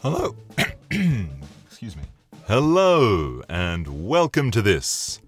Hello. 0.00 0.36
Excuse 1.66 1.96
me. 1.96 2.04
Hello, 2.46 3.42
and 3.48 4.06
welcome 4.06 4.52
to 4.52 4.62
this, 4.62 5.20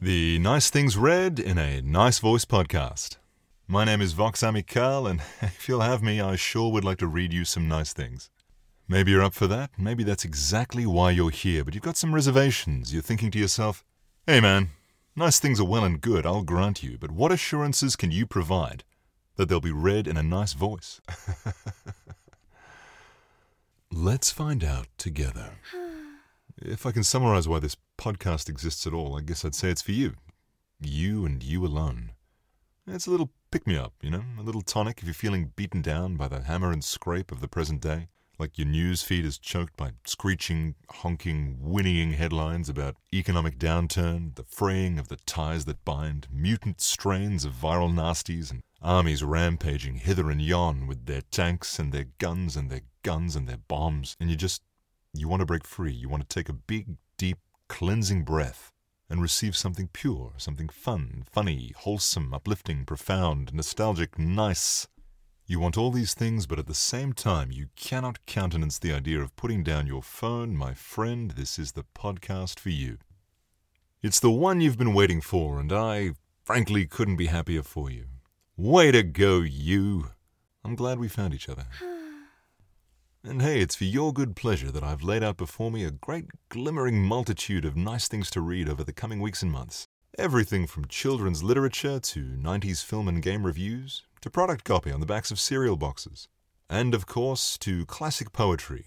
the 0.00 0.38
Nice 0.38 0.70
Things 0.70 0.96
Read 0.96 1.38
in 1.38 1.58
a 1.58 1.82
Nice 1.82 2.20
Voice 2.20 2.46
podcast. 2.46 3.18
My 3.68 3.84
name 3.84 4.00
is 4.00 4.14
Vox 4.14 4.40
Amical, 4.40 5.10
and 5.10 5.20
if 5.42 5.68
you'll 5.68 5.82
have 5.82 6.02
me, 6.02 6.22
I 6.22 6.36
sure 6.36 6.72
would 6.72 6.86
like 6.86 6.96
to 6.98 7.06
read 7.06 7.34
you 7.34 7.44
some 7.44 7.68
nice 7.68 7.92
things. 7.92 8.30
Maybe 8.88 9.10
you're 9.10 9.22
up 9.22 9.34
for 9.34 9.46
that. 9.48 9.72
Maybe 9.76 10.04
that's 10.04 10.24
exactly 10.24 10.86
why 10.86 11.10
you're 11.10 11.28
here, 11.28 11.62
but 11.62 11.74
you've 11.74 11.82
got 11.82 11.98
some 11.98 12.14
reservations. 12.14 12.94
You're 12.94 13.02
thinking 13.02 13.30
to 13.32 13.38
yourself, 13.38 13.84
hey 14.26 14.40
man, 14.40 14.70
nice 15.14 15.38
things 15.38 15.60
are 15.60 15.64
well 15.64 15.84
and 15.84 16.00
good, 16.00 16.24
I'll 16.24 16.44
grant 16.44 16.82
you, 16.82 16.96
but 16.96 17.10
what 17.10 17.30
assurances 17.30 17.94
can 17.94 18.10
you 18.10 18.24
provide 18.24 18.84
that 19.36 19.50
they'll 19.50 19.60
be 19.60 19.70
read 19.70 20.08
in 20.08 20.16
a 20.16 20.22
nice 20.22 20.54
voice? 20.54 21.02
Let's 23.92 24.30
find 24.30 24.64
out 24.64 24.88
together. 24.98 25.52
If 26.56 26.86
I 26.86 26.92
can 26.92 27.04
summarize 27.04 27.48
why 27.48 27.58
this 27.58 27.76
podcast 27.98 28.48
exists 28.48 28.86
at 28.86 28.92
all, 28.92 29.16
I 29.16 29.20
guess 29.20 29.44
I'd 29.44 29.54
say 29.54 29.70
it's 29.70 29.82
for 29.82 29.92
you. 29.92 30.14
You 30.80 31.24
and 31.24 31.42
you 31.42 31.64
alone. 31.64 32.12
It's 32.86 33.06
a 33.06 33.10
little 33.10 33.30
pick 33.50 33.66
me 33.66 33.76
up, 33.76 33.94
you 34.02 34.10
know, 34.10 34.24
a 34.38 34.42
little 34.42 34.60
tonic 34.60 34.98
if 34.98 35.04
you're 35.04 35.14
feeling 35.14 35.52
beaten 35.56 35.80
down 35.80 36.16
by 36.16 36.28
the 36.28 36.42
hammer 36.42 36.70
and 36.70 36.84
scrape 36.84 37.32
of 37.32 37.40
the 37.40 37.48
present 37.48 37.80
day, 37.80 38.08
like 38.38 38.58
your 38.58 38.66
news 38.66 39.02
feed 39.02 39.24
is 39.24 39.38
choked 39.38 39.76
by 39.76 39.92
screeching, 40.04 40.74
honking, 40.90 41.58
whinnying 41.60 42.12
headlines 42.12 42.68
about 42.68 42.96
economic 43.12 43.58
downturn, 43.58 44.34
the 44.34 44.44
fraying 44.44 44.98
of 44.98 45.08
the 45.08 45.16
ties 45.24 45.64
that 45.66 45.84
bind, 45.84 46.26
mutant 46.30 46.80
strains 46.80 47.44
of 47.44 47.52
viral 47.52 47.94
nasties, 47.94 48.50
and 48.50 48.62
armies 48.82 49.22
rampaging 49.22 49.94
hither 49.96 50.30
and 50.30 50.42
yon 50.42 50.86
with 50.86 51.06
their 51.06 51.22
tanks 51.30 51.78
and 51.78 51.92
their 51.92 52.06
guns 52.18 52.56
and 52.56 52.70
their 52.70 52.82
guns 53.04 53.36
and 53.36 53.48
their 53.48 53.58
bombs, 53.68 54.16
and 54.18 54.28
you 54.28 54.34
just 54.34 54.62
you 55.12 55.28
want 55.28 55.40
to 55.40 55.46
break 55.46 55.64
free. 55.64 55.92
You 55.92 56.08
want 56.08 56.28
to 56.28 56.34
take 56.34 56.48
a 56.48 56.52
big, 56.52 56.96
deep, 57.16 57.38
cleansing 57.68 58.24
breath 58.24 58.72
and 59.08 59.22
receive 59.22 59.56
something 59.56 59.88
pure, 59.92 60.32
something 60.38 60.68
fun, 60.68 61.22
funny, 61.30 61.72
wholesome, 61.76 62.34
uplifting, 62.34 62.84
profound, 62.84 63.54
nostalgic, 63.54 64.18
nice. 64.18 64.88
You 65.46 65.60
want 65.60 65.76
all 65.76 65.90
these 65.90 66.14
things, 66.14 66.46
but 66.46 66.58
at 66.58 66.66
the 66.66 66.74
same 66.74 67.12
time, 67.12 67.52
you 67.52 67.68
cannot 67.76 68.24
countenance 68.26 68.78
the 68.78 68.92
idea 68.92 69.20
of 69.20 69.36
putting 69.36 69.62
down 69.62 69.86
your 69.86 70.02
phone. 70.02 70.56
My 70.56 70.72
friend, 70.74 71.32
this 71.32 71.58
is 71.58 71.72
the 71.72 71.84
podcast 71.94 72.58
for 72.58 72.70
you. 72.70 72.98
It's 74.02 74.20
the 74.20 74.30
one 74.30 74.60
you've 74.60 74.78
been 74.78 74.94
waiting 74.94 75.20
for, 75.20 75.60
and 75.60 75.72
I, 75.72 76.12
frankly, 76.42 76.86
couldn't 76.86 77.16
be 77.16 77.26
happier 77.26 77.62
for 77.62 77.90
you. 77.90 78.06
Way 78.56 78.90
to 78.90 79.02
go, 79.02 79.40
you! 79.40 80.10
I'm 80.64 80.74
glad 80.74 80.98
we 80.98 81.08
found 81.08 81.34
each 81.34 81.48
other. 81.48 81.66
And 83.26 83.40
hey, 83.40 83.62
it's 83.62 83.74
for 83.74 83.84
your 83.84 84.12
good 84.12 84.36
pleasure 84.36 84.70
that 84.70 84.84
I've 84.84 85.02
laid 85.02 85.22
out 85.22 85.38
before 85.38 85.70
me 85.70 85.82
a 85.84 85.90
great 85.90 86.26
glimmering 86.50 87.02
multitude 87.02 87.64
of 87.64 87.74
nice 87.74 88.06
things 88.06 88.28
to 88.32 88.42
read 88.42 88.68
over 88.68 88.84
the 88.84 88.92
coming 88.92 89.18
weeks 89.18 89.40
and 89.40 89.50
months. 89.50 89.86
Everything 90.18 90.66
from 90.66 90.88
children's 90.88 91.42
literature 91.42 91.98
to 91.98 92.20
90s 92.20 92.84
film 92.84 93.08
and 93.08 93.22
game 93.22 93.46
reviews, 93.46 94.02
to 94.20 94.28
product 94.28 94.64
copy 94.64 94.92
on 94.92 95.00
the 95.00 95.06
backs 95.06 95.30
of 95.30 95.40
cereal 95.40 95.78
boxes, 95.78 96.28
and 96.68 96.94
of 96.94 97.06
course 97.06 97.56
to 97.60 97.86
classic 97.86 98.30
poetry, 98.30 98.84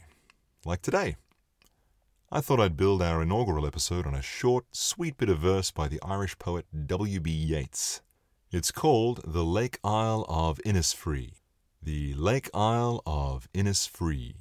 like 0.63 0.83
today. 0.83 1.15
I 2.31 2.39
thought 2.39 2.59
I'd 2.59 2.77
build 2.77 3.01
our 3.01 3.23
inaugural 3.23 3.65
episode 3.65 4.05
on 4.05 4.13
a 4.13 4.21
short, 4.21 4.65
sweet 4.71 5.17
bit 5.17 5.29
of 5.29 5.39
verse 5.39 5.71
by 5.71 5.87
the 5.87 5.99
Irish 6.03 6.37
poet 6.37 6.67
W.B. 6.85 7.31
Yeats. 7.31 8.01
It's 8.51 8.71
called 8.71 9.21
The 9.25 9.43
Lake 9.43 9.79
Isle 9.83 10.27
of 10.29 10.59
Innisfree. 10.63 11.31
The 11.81 12.13
Lake 12.15 12.49
Isle 12.53 13.01
of 13.05 13.47
Innisfree. 13.53 14.35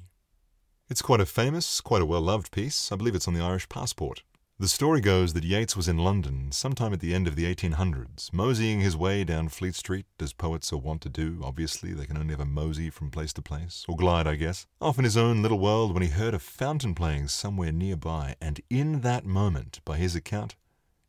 It's 0.89 1.01
quite 1.01 1.21
a 1.21 1.25
famous, 1.25 1.79
quite 1.81 2.01
a 2.01 2.05
well 2.05 2.21
loved 2.21 2.51
piece. 2.51 2.91
I 2.91 2.95
believe 2.95 3.15
it's 3.15 3.27
on 3.27 3.33
the 3.33 3.43
Irish 3.43 3.69
passport. 3.69 4.23
The 4.59 4.67
story 4.67 5.01
goes 5.01 5.33
that 5.33 5.43
Yeats 5.43 5.75
was 5.77 5.87
in 5.87 5.99
London 5.99 6.51
sometime 6.51 6.91
at 6.93 6.99
the 6.99 7.13
end 7.13 7.27
of 7.27 7.35
the 7.35 7.45
1800s, 7.45 8.33
moseying 8.33 8.81
his 8.81 8.97
way 8.97 9.23
down 9.23 9.49
Fleet 9.49 9.75
Street, 9.75 10.07
as 10.19 10.33
poets 10.33 10.73
are 10.73 10.77
wont 10.77 11.01
to 11.03 11.09
do. 11.09 11.39
Obviously, 11.43 11.93
they 11.93 12.07
can 12.07 12.17
only 12.17 12.33
ever 12.33 12.43
mosey 12.43 12.89
from 12.89 13.11
place 13.11 13.33
to 13.33 13.41
place, 13.43 13.85
or 13.87 13.95
glide, 13.95 14.25
I 14.25 14.35
guess, 14.35 14.65
off 14.81 14.97
in 14.97 15.03
his 15.03 15.15
own 15.15 15.43
little 15.43 15.59
world 15.59 15.93
when 15.93 16.01
he 16.03 16.09
heard 16.09 16.33
a 16.33 16.39
fountain 16.39 16.95
playing 16.95 17.27
somewhere 17.27 17.71
nearby, 17.71 18.35
and 18.41 18.59
in 18.69 19.01
that 19.01 19.25
moment, 19.25 19.79
by 19.85 19.97
his 19.97 20.15
account, 20.15 20.55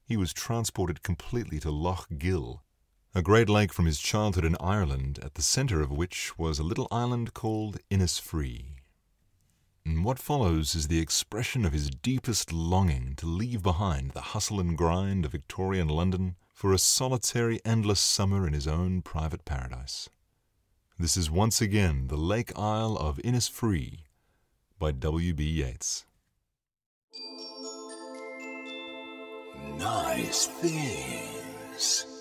he 0.04 0.16
was 0.16 0.34
transported 0.34 1.02
completely 1.02 1.58
to 1.60 1.70
Lough 1.70 2.04
Gill, 2.18 2.62
a 3.14 3.22
great 3.22 3.48
lake 3.48 3.72
from 3.72 3.86
his 3.86 3.98
childhood 3.98 4.44
in 4.44 4.56
Ireland, 4.60 5.18
at 5.22 5.34
the 5.34 5.42
centre 5.42 5.80
of 5.80 5.90
which 5.90 6.38
was 6.38 6.58
a 6.58 6.64
little 6.64 6.88
island 6.90 7.34
called 7.34 7.78
Innisfree. 7.90 8.76
And 9.84 10.04
what 10.04 10.18
follows 10.18 10.74
is 10.74 10.88
the 10.88 11.00
expression 11.00 11.64
of 11.64 11.72
his 11.72 11.88
deepest 11.88 12.52
longing 12.52 13.14
to 13.16 13.26
leave 13.26 13.62
behind 13.62 14.10
the 14.10 14.20
hustle 14.20 14.60
and 14.60 14.76
grind 14.76 15.24
of 15.24 15.32
Victorian 15.32 15.88
London 15.88 16.36
for 16.52 16.72
a 16.72 16.78
solitary, 16.78 17.60
endless 17.64 18.00
summer 18.00 18.46
in 18.46 18.52
his 18.52 18.68
own 18.68 19.00
private 19.00 19.44
paradise. 19.46 20.10
This 20.98 21.16
is 21.16 21.30
once 21.30 21.62
again 21.62 22.08
The 22.08 22.16
Lake 22.16 22.52
Isle 22.58 22.96
of 22.96 23.18
Innisfree 23.24 24.00
by 24.78 24.92
W.B. 24.92 25.42
Yeats. 25.42 26.04
Nice 29.78 30.46
things. 30.46 32.17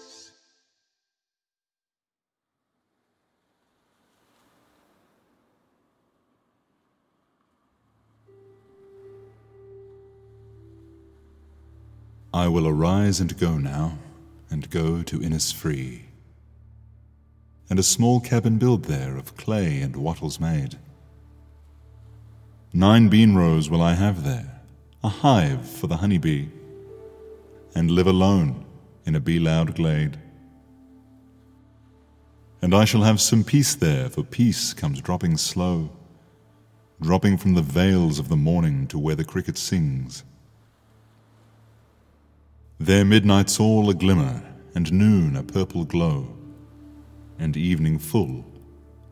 I 12.37 12.47
will 12.47 12.67
arise 12.67 13.19
and 13.19 13.35
go 13.39 13.57
now, 13.57 13.97
and 14.51 14.69
go 14.69 15.01
to 15.01 15.17
Innisfree, 15.17 16.03
and 17.67 17.79
a 17.79 17.83
small 17.95 18.19
cabin 18.19 18.59
build 18.59 18.85
there 18.85 19.17
of 19.17 19.35
clay 19.37 19.81
and 19.81 19.95
wattles 19.95 20.39
made. 20.39 20.77
Nine 22.71 23.09
bean 23.09 23.33
rows 23.33 23.71
will 23.71 23.81
I 23.81 23.95
have 23.95 24.23
there, 24.23 24.61
a 25.03 25.09
hive 25.09 25.67
for 25.67 25.87
the 25.87 25.97
honey 25.97 26.19
bee, 26.19 26.51
and 27.73 27.89
live 27.89 28.05
alone 28.05 28.65
in 29.03 29.15
a 29.15 29.19
bee 29.19 29.39
loud 29.39 29.73
glade. 29.73 30.19
And 32.61 32.75
I 32.75 32.85
shall 32.85 33.01
have 33.01 33.19
some 33.19 33.43
peace 33.43 33.73
there, 33.73 34.11
for 34.11 34.21
peace 34.21 34.75
comes 34.75 35.01
dropping 35.01 35.37
slow, 35.37 35.89
dropping 37.01 37.39
from 37.39 37.55
the 37.55 37.63
vales 37.63 38.19
of 38.19 38.29
the 38.29 38.37
morning 38.37 38.85
to 38.89 38.99
where 38.99 39.15
the 39.15 39.25
cricket 39.25 39.57
sings. 39.57 40.23
There 42.79 43.05
midnight's 43.05 43.59
all 43.59 43.89
a 43.89 43.95
glimmer, 43.95 44.43
and 44.75 44.93
noon 44.93 45.35
a 45.35 45.41
purple 45.41 45.83
glow, 45.83 46.27
and 47.39 47.57
evening 47.57 47.97
full 47.97 48.45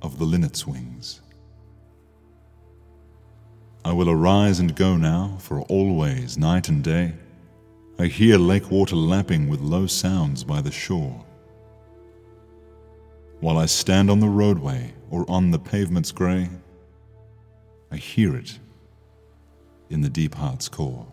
of 0.03 0.19
the 0.19 0.23
linnet's 0.25 0.67
wings. 0.67 1.21
I 3.83 3.91
will 3.91 4.07
arise 4.07 4.59
and 4.59 4.75
go 4.75 4.97
now, 4.97 5.37
for 5.39 5.61
always, 5.61 6.37
night 6.37 6.69
and 6.69 6.83
day, 6.83 7.15
I 7.97 8.05
hear 8.05 8.37
lake 8.37 8.69
water 8.69 8.95
lapping 8.95 9.49
with 9.49 9.61
low 9.61 9.87
sounds 9.87 10.43
by 10.43 10.61
the 10.61 10.71
shore. 10.71 11.25
While 13.39 13.57
I 13.57 13.65
stand 13.65 14.11
on 14.11 14.19
the 14.19 14.29
roadway 14.29 14.93
or 15.09 15.25
on 15.27 15.49
the 15.49 15.59
pavement's 15.59 16.11
grey, 16.11 16.49
I 17.91 17.97
hear 17.97 18.35
it 18.35 18.59
in 19.89 20.01
the 20.01 20.09
deep 20.09 20.35
heart's 20.35 20.69
core. 20.69 21.07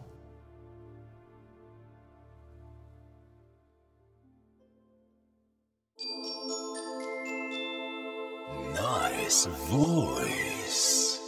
Nice 9.32 9.46
voice. 9.46 11.19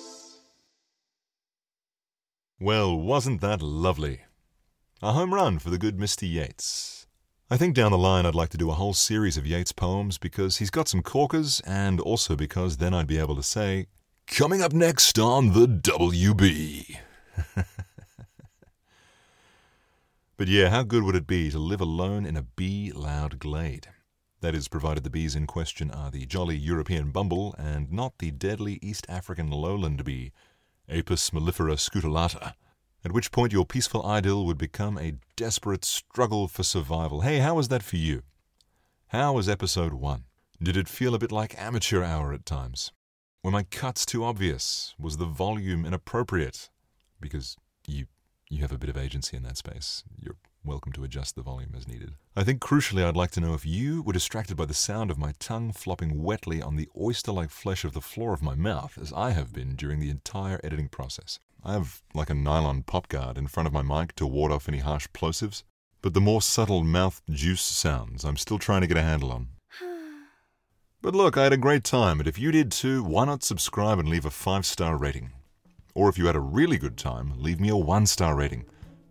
Well, 2.60 2.94
wasn't 2.94 3.40
that 3.40 3.62
lovely? 3.62 4.20
A 5.00 5.12
home 5.12 5.32
run 5.32 5.58
for 5.58 5.70
the 5.70 5.78
good 5.78 5.96
Mr. 5.96 6.30
Yeats. 6.30 7.06
I 7.50 7.56
think 7.56 7.74
down 7.74 7.92
the 7.92 7.98
line 7.98 8.26
I'd 8.26 8.34
like 8.34 8.50
to 8.50 8.58
do 8.58 8.70
a 8.70 8.74
whole 8.74 8.92
series 8.92 9.38
of 9.38 9.46
Yeats 9.46 9.72
poems 9.72 10.18
because 10.18 10.58
he's 10.58 10.68
got 10.68 10.86
some 10.86 11.02
corkers 11.02 11.62
and 11.66 11.98
also 11.98 12.36
because 12.36 12.76
then 12.76 12.92
I'd 12.92 13.06
be 13.06 13.16
able 13.16 13.36
to 13.36 13.42
say, 13.42 13.86
Coming 14.26 14.60
up 14.60 14.74
next 14.74 15.18
on 15.18 15.54
the 15.54 15.66
WB. 15.66 16.98
but 20.36 20.48
yeah, 20.48 20.68
how 20.68 20.82
good 20.82 21.04
would 21.04 21.16
it 21.16 21.26
be 21.26 21.50
to 21.50 21.58
live 21.58 21.80
alone 21.80 22.26
in 22.26 22.36
a 22.36 22.42
bee 22.42 22.92
loud 22.92 23.38
glade? 23.38 23.88
That 24.44 24.54
is, 24.54 24.68
provided 24.68 25.04
the 25.04 25.08
bees 25.08 25.34
in 25.34 25.46
question 25.46 25.90
are 25.90 26.10
the 26.10 26.26
jolly 26.26 26.54
European 26.54 27.12
bumble 27.12 27.54
and 27.56 27.90
not 27.90 28.18
the 28.18 28.30
deadly 28.30 28.78
East 28.82 29.06
African 29.08 29.50
lowland 29.50 30.04
bee, 30.04 30.32
Apis 30.86 31.30
mellifera 31.30 31.78
scutellata, 31.78 32.52
at 33.02 33.12
which 33.12 33.32
point 33.32 33.54
your 33.54 33.64
peaceful 33.64 34.04
idyll 34.04 34.44
would 34.44 34.58
become 34.58 34.98
a 34.98 35.14
desperate 35.34 35.82
struggle 35.82 36.46
for 36.46 36.62
survival. 36.62 37.22
Hey, 37.22 37.38
how 37.38 37.54
was 37.54 37.68
that 37.68 37.82
for 37.82 37.96
you? 37.96 38.20
How 39.06 39.32
was 39.32 39.48
episode 39.48 39.94
one? 39.94 40.24
Did 40.62 40.76
it 40.76 40.90
feel 40.90 41.14
a 41.14 41.18
bit 41.18 41.32
like 41.32 41.58
amateur 41.58 42.04
hour 42.04 42.34
at 42.34 42.44
times? 42.44 42.92
Were 43.42 43.50
my 43.50 43.62
cuts 43.62 44.04
too 44.04 44.24
obvious? 44.24 44.94
Was 44.98 45.16
the 45.16 45.24
volume 45.24 45.86
inappropriate? 45.86 46.68
Because 47.18 47.56
you 47.86 48.08
you 48.50 48.58
have 48.58 48.72
a 48.72 48.78
bit 48.78 48.90
of 48.90 48.98
agency 48.98 49.38
in 49.38 49.42
that 49.44 49.56
space. 49.56 50.04
You're 50.20 50.36
welcome 50.64 50.92
to 50.92 51.04
adjust 51.04 51.36
the 51.36 51.42
volume 51.42 51.74
as 51.76 51.86
needed. 51.86 52.14
I 52.34 52.42
think 52.42 52.60
crucially 52.60 53.04
I'd 53.04 53.16
like 53.16 53.30
to 53.32 53.40
know 53.40 53.52
if 53.52 53.66
you 53.66 54.02
were 54.02 54.14
distracted 54.14 54.56
by 54.56 54.64
the 54.64 54.74
sound 54.74 55.10
of 55.10 55.18
my 55.18 55.34
tongue 55.38 55.72
flopping 55.72 56.22
wetly 56.22 56.62
on 56.62 56.76
the 56.76 56.88
oyster-like 56.98 57.50
flesh 57.50 57.84
of 57.84 57.92
the 57.92 58.00
floor 58.00 58.32
of 58.32 58.42
my 58.42 58.54
mouth 58.54 58.96
as 59.00 59.12
I 59.12 59.30
have 59.30 59.52
been 59.52 59.76
during 59.76 60.00
the 60.00 60.08
entire 60.10 60.60
editing 60.64 60.88
process. 60.88 61.38
I 61.62 61.74
have 61.74 62.02
like 62.14 62.30
a 62.30 62.34
nylon 62.34 62.82
pop 62.82 63.08
guard 63.08 63.36
in 63.36 63.46
front 63.46 63.66
of 63.66 63.72
my 63.72 63.82
mic 63.82 64.14
to 64.16 64.26
ward 64.26 64.52
off 64.52 64.68
any 64.68 64.78
harsh 64.78 65.06
plosives, 65.12 65.64
but 66.00 66.14
the 66.14 66.20
more 66.20 66.40
subtle 66.40 66.82
mouth 66.82 67.20
juice 67.28 67.62
sounds 67.62 68.24
I'm 68.24 68.36
still 68.36 68.58
trying 68.58 68.80
to 68.80 68.86
get 68.86 68.96
a 68.96 69.02
handle 69.02 69.32
on. 69.32 69.48
But 71.02 71.14
look, 71.14 71.36
I 71.36 71.42
had 71.42 71.52
a 71.52 71.58
great 71.58 71.84
time, 71.84 72.18
and 72.18 72.26
if 72.26 72.38
you 72.38 72.50
did 72.50 72.72
too, 72.72 73.04
why 73.04 73.26
not 73.26 73.42
subscribe 73.42 73.98
and 73.98 74.08
leave 74.08 74.24
a 74.24 74.30
five 74.30 74.64
star 74.64 74.96
rating? 74.96 75.32
Or 75.94 76.08
if 76.08 76.16
you 76.16 76.26
had 76.26 76.36
a 76.36 76.40
really 76.40 76.78
good 76.78 76.96
time, 76.96 77.34
leave 77.36 77.60
me 77.60 77.68
a 77.68 77.76
one 77.76 78.06
star 78.06 78.34
rating 78.34 78.64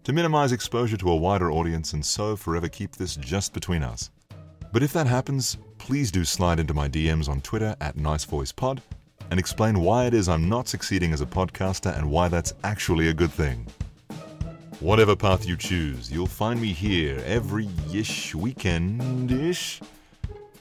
to 0.04 0.14
minimize 0.14 0.52
exposure 0.52 0.98
to 0.98 1.12
a 1.12 1.16
wider 1.16 1.52
audience 1.52 1.94
and 1.94 2.06
so 2.06 2.36
forever 2.36 2.68
keep 2.68 2.96
this 2.96 3.16
just 3.16 3.54
between 3.54 3.84
us. 3.84 4.12
But 4.72 4.84
if 4.84 4.92
that 4.94 5.08
happens, 5.08 5.58
please 5.78 6.12
do 6.12 6.26
slide 6.26 6.60
into 6.60 6.74
my 6.74 6.90
DMs 6.90 7.30
on 7.30 7.42
Twitter 7.42 7.76
at 7.80 7.96
NiceVoicePod 7.96 8.80
and 9.32 9.40
explain 9.40 9.80
why 9.80 10.06
it 10.06 10.14
is 10.14 10.28
I'm 10.28 10.50
not 10.50 10.68
succeeding 10.68 11.14
as 11.14 11.22
a 11.22 11.26
podcaster 11.26 11.96
and 11.98 12.10
why 12.10 12.28
that's 12.28 12.54
actually 12.64 13.10
a 13.10 13.14
good 13.14 13.32
thing. 13.32 13.68
Whatever 14.80 15.16
path 15.16 15.48
you 15.48 15.56
choose, 15.56 16.12
you'll 16.12 16.28
find 16.28 16.60
me 16.60 16.74
here 16.74 17.24
every 17.26 17.70
ish 17.94 18.36
weekend 18.36 19.32
ish 19.32 19.80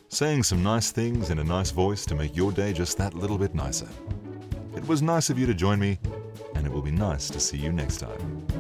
saying 0.09 0.43
some 0.43 0.63
nice 0.63 0.91
things 0.93 1.31
in 1.31 1.39
a 1.39 1.45
nice 1.45 1.71
voice 1.71 2.05
to 2.05 2.15
make 2.15 2.37
your 2.37 2.53
day 2.53 2.73
just 2.73 2.99
that 2.99 3.15
little 3.15 3.39
bit 3.39 3.55
nicer. 3.55 3.89
It 4.77 4.87
was 4.87 5.01
nice 5.01 5.31
of 5.31 5.39
you 5.39 5.47
to 5.47 5.55
join 5.55 5.81
me, 5.81 5.99
and 6.55 6.67
it 6.67 6.73
will 6.73 6.83
be 6.83 6.91
nice 6.91 7.29
to 7.31 7.41
see 7.41 7.57
you 7.57 7.73
next 7.73 7.97
time. 7.97 8.52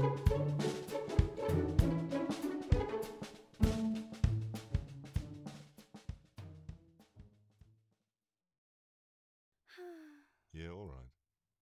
Yeah, 0.00 0.31